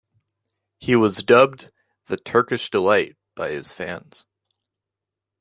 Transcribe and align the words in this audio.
He 0.79 0.95
was 0.95 1.21
dubbed 1.21 1.69
"The 2.07 2.17
Turkish 2.17 2.71
Delight" 2.71 3.17
by 3.35 3.51
his 3.51 3.71
fans. 3.71 4.25